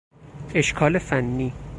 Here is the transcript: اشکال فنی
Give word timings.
اشکال 0.53 0.97
فنی 0.99 1.53